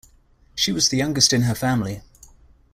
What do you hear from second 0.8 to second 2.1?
the youngest in her family.